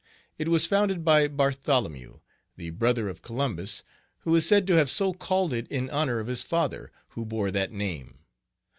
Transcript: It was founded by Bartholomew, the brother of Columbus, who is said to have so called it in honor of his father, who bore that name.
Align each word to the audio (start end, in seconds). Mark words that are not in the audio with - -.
It 0.39 0.47
was 0.47 0.65
founded 0.65 1.05
by 1.05 1.27
Bartholomew, 1.27 2.21
the 2.57 2.71
brother 2.71 3.07
of 3.07 3.21
Columbus, 3.21 3.83
who 4.21 4.33
is 4.35 4.47
said 4.47 4.65
to 4.65 4.73
have 4.73 4.89
so 4.89 5.13
called 5.13 5.53
it 5.53 5.67
in 5.67 5.91
honor 5.91 6.19
of 6.19 6.25
his 6.25 6.41
father, 6.41 6.91
who 7.09 7.23
bore 7.23 7.51
that 7.51 7.71
name. 7.71 8.17